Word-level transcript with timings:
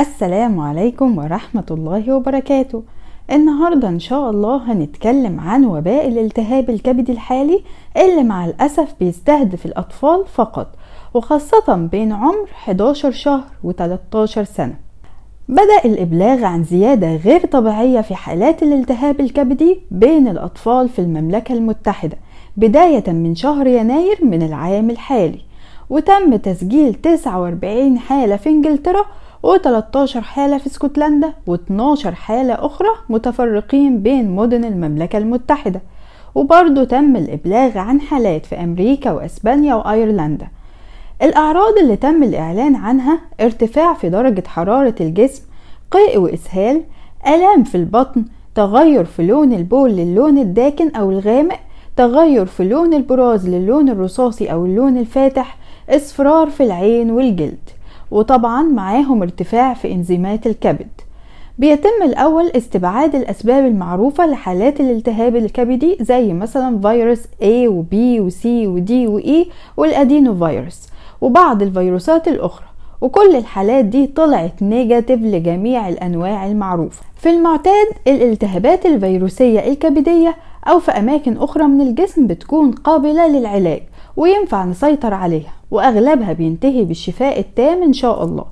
السلام 0.00 0.60
عليكم 0.60 1.18
ورحمة 1.18 1.64
الله 1.70 2.12
وبركاته. 2.14 2.82
النهاردة 3.32 3.88
إن 3.88 3.98
شاء 3.98 4.30
الله 4.30 4.72
هنتكلم 4.72 5.40
عن 5.40 5.64
وباء 5.64 6.08
الالتهاب 6.08 6.70
الكبدي 6.70 7.12
الحالي 7.12 7.62
اللي 7.96 8.22
مع 8.22 8.44
الأسف 8.44 8.94
بيستهدف 9.00 9.66
الأطفال 9.66 10.24
فقط 10.34 10.66
وخاصة 11.14 11.88
بين 11.92 12.12
عمر 12.12 12.48
11 12.52 13.10
شهر 13.10 13.44
و 13.64 13.72
13 13.72 14.44
سنة. 14.44 14.74
بدأ 15.48 15.84
الإبلاغ 15.84 16.44
عن 16.44 16.64
زيادة 16.64 17.16
غير 17.16 17.46
طبيعية 17.46 18.00
في 18.00 18.14
حالات 18.14 18.62
الالتهاب 18.62 19.20
الكبدي 19.20 19.80
بين 19.90 20.28
الأطفال 20.28 20.88
في 20.88 20.98
المملكة 20.98 21.54
المتحدة 21.54 22.16
بداية 22.56 23.04
من 23.12 23.34
شهر 23.34 23.66
يناير 23.66 24.18
من 24.24 24.42
العام 24.42 24.90
الحالي 24.90 25.40
وتم 25.90 26.36
تسجيل 26.36 26.94
49 26.94 27.98
حالة 27.98 28.36
في 28.36 28.48
إنجلترا 28.48 29.04
و13 29.46 30.18
حالة 30.18 30.58
في 30.58 30.66
اسكتلندا 30.66 31.32
و12 31.50 32.06
حالة 32.06 32.54
أخرى 32.54 32.88
متفرقين 33.08 34.02
بين 34.02 34.30
مدن 34.30 34.64
المملكة 34.64 35.18
المتحدة. 35.18 35.80
وبرضه 36.34 36.84
تم 36.84 37.16
الإبلاغ 37.16 37.78
عن 37.78 38.00
حالات 38.00 38.46
في 38.46 38.54
أمريكا 38.64 39.12
وأسبانيا 39.12 39.74
وأيرلندا. 39.74 40.48
الأعراض 41.22 41.78
اللي 41.78 41.96
تم 41.96 42.22
الإعلان 42.22 42.74
عنها 42.74 43.20
ارتفاع 43.40 43.94
في 43.94 44.08
درجة 44.08 44.42
حرارة 44.46 44.94
الجسم 45.00 45.42
قيء 45.90 46.18
وإسهال 46.18 46.82
آلام 47.26 47.64
في 47.64 47.74
البطن 47.74 48.24
تغير 48.54 49.04
في 49.04 49.26
لون 49.26 49.52
البول 49.52 49.90
للون 49.90 50.38
الداكن 50.38 50.90
أو 50.96 51.10
الغامق 51.10 51.58
تغير 51.96 52.46
في 52.46 52.64
لون 52.64 52.94
البراز 52.94 53.48
للون 53.48 53.88
الرصاصي 53.88 54.52
أو 54.52 54.64
اللون 54.66 54.98
الفاتح 54.98 55.56
إصفرار 55.90 56.50
في 56.50 56.62
العين 56.62 57.10
والجلد. 57.10 57.69
وطبعا 58.10 58.62
معاهم 58.62 59.22
ارتفاع 59.22 59.74
في 59.74 59.92
إنزيمات 59.92 60.46
الكبد. 60.46 60.88
بيتم 61.58 62.02
الأول 62.04 62.46
استبعاد 62.56 63.14
الأسباب 63.14 63.66
المعروفة 63.66 64.26
لحالات 64.26 64.80
الالتهاب 64.80 65.36
الكبدي 65.36 65.96
زي 66.00 66.32
مثلا 66.32 66.80
فيروس 66.80 67.22
A 67.42 67.68
و 67.68 67.82
B 67.82 67.94
و 67.94 68.30
C 68.30 68.46
و 68.46 68.78
D 68.86 68.90
و 68.90 69.20
E 69.20 69.46
وال 69.76 70.46
adenovirus 70.46 70.88
وبعض 71.20 71.62
الفيروسات 71.62 72.28
الأخرى. 72.28 72.66
وكل 73.00 73.36
الحالات 73.36 73.84
دي 73.84 74.06
طلعت 74.06 74.62
negative 74.62 75.22
لجميع 75.22 75.88
الأنواع 75.88 76.46
المعروفة. 76.46 77.02
في 77.16 77.30
المعتاد 77.30 77.86
الالتهابات 78.06 78.86
الفيروسية 78.86 79.60
الكبدية 79.60 80.36
أو 80.68 80.78
في 80.78 80.90
أماكن 80.90 81.36
أخرى 81.36 81.64
من 81.64 81.80
الجسم 81.80 82.26
بتكون 82.26 82.72
قابلة 82.72 83.28
للعلاج. 83.28 83.82
وينفع 84.16 84.64
نسيطر 84.64 85.14
عليها 85.14 85.52
وأغلبها 85.70 86.32
بينتهي 86.32 86.84
بالشفاء 86.84 87.40
التام 87.40 87.82
إن 87.82 87.92
شاء 87.92 88.24
الله. 88.24 88.44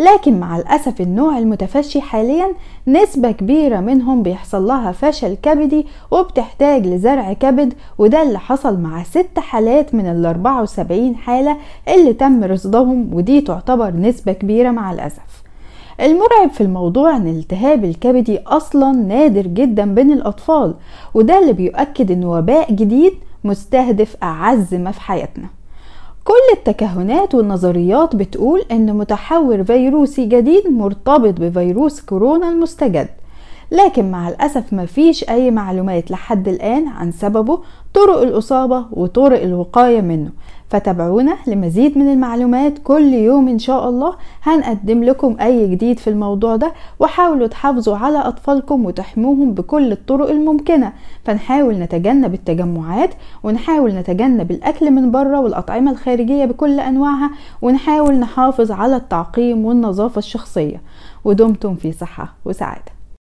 لكن 0.00 0.40
مع 0.40 0.56
الأسف 0.56 1.00
النوع 1.00 1.38
المتفشي 1.38 2.00
حاليا 2.00 2.46
نسبة 2.88 3.30
كبيرة 3.30 3.80
منهم 3.80 4.22
بيحصل 4.22 4.66
لها 4.66 4.92
فشل 4.92 5.34
كبدي 5.42 5.86
وبتحتاج 6.10 6.86
لزرع 6.86 7.32
كبد 7.32 7.74
وده 7.98 8.22
اللي 8.22 8.38
حصل 8.38 8.78
مع 8.80 9.02
ست 9.02 9.38
حالات 9.38 9.94
من 9.94 10.06
ال 10.06 10.26
74 10.26 11.16
حالة 11.16 11.56
اللي 11.88 12.12
تم 12.12 12.44
رصدهم 12.44 13.14
ودي 13.14 13.40
تعتبر 13.40 13.90
نسبة 13.90 14.32
كبيرة 14.32 14.70
مع 14.70 14.92
الأسف. 14.92 15.42
المرعب 16.00 16.50
في 16.52 16.60
الموضوع 16.60 17.16
إن 17.16 17.26
الالتهاب 17.28 17.84
الكبدي 17.84 18.38
أصلا 18.38 18.92
نادر 18.92 19.46
جدا 19.46 19.94
بين 19.94 20.12
الأطفال 20.12 20.74
وده 21.14 21.38
اللي 21.38 21.52
بيؤكد 21.52 22.10
إن 22.10 22.24
وباء 22.24 22.72
جديد 22.72 23.12
مستهدف 23.44 24.16
أعز 24.22 24.74
ما 24.74 24.90
في 24.90 25.00
حياتنا. 25.00 25.46
كل 26.24 26.56
التكهنات 26.58 27.34
والنظريات 27.34 28.16
بتقول 28.16 28.64
إن 28.70 28.94
متحور 28.94 29.64
فيروسي 29.64 30.26
جديد 30.26 30.66
مرتبط 30.68 31.40
بفيروس 31.40 32.00
كورونا 32.00 32.48
المستجد. 32.48 33.08
لكن 33.70 34.10
مع 34.10 34.28
الأسف 34.28 34.72
مفيش 34.72 35.28
أي 35.28 35.50
معلومات 35.50 36.10
لحد 36.10 36.48
الآن 36.48 36.88
عن 36.88 37.12
سببه 37.12 37.58
طرق 37.94 38.22
الإصابة 38.22 38.84
وطرق 38.90 39.42
الوقاية 39.42 40.00
منه. 40.00 40.30
فتابعونا 40.72 41.36
لمزيد 41.46 41.98
من 41.98 42.12
المعلومات 42.12 42.78
كل 42.78 43.12
يوم 43.12 43.48
إن 43.48 43.58
شاء 43.58 43.88
الله. 43.88 44.14
هنقدم 44.42 45.04
لكم 45.04 45.36
أي 45.40 45.66
جديد 45.68 45.98
في 45.98 46.10
الموضوع 46.10 46.56
ده 46.56 46.72
وحاولوا 47.00 47.46
تحافظوا 47.46 47.96
على 47.96 48.18
أطفالكم 48.18 48.86
وتحموهم 48.86 49.54
بكل 49.54 49.92
الطرق 49.92 50.30
الممكنة. 50.30 50.92
فنحاول 51.24 51.74
نتجنب 51.78 52.34
التجمعات 52.34 53.10
ونحاول 53.42 53.94
نتجنب 53.94 54.50
الأكل 54.50 54.90
من 54.90 55.10
بره 55.10 55.40
والأطعمة 55.40 55.90
الخارجية 55.90 56.44
بكل 56.44 56.80
أنواعها 56.80 57.30
ونحاول 57.62 58.14
نحافظ 58.14 58.72
على 58.72 58.96
التعقيم 58.96 59.64
والنظافة 59.64 60.18
الشخصية. 60.18 60.80
ودمتم 61.24 61.74
في 61.74 61.92
صحة 61.92 62.34
وسعادة. 62.44 62.91